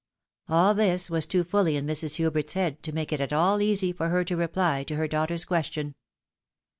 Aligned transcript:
All 0.49 0.73
this 0.73 1.11
was 1.11 1.27
too 1.27 1.43
fully 1.43 1.75
in 1.75 1.85
Mrs. 1.85 2.15
Hubert's 2.15 2.53
head 2.53 2.81
to 2.81 2.91
make 2.91 3.13
it 3.13 3.21
at 3.21 3.31
all 3.31 3.61
easy 3.61 3.91
for 3.93 4.09
her 4.09 4.23
to 4.23 4.35
reply 4.35 4.83
to 4.85 4.95
her 4.95 5.07
daughter's 5.07 5.45
question. 5.45 5.93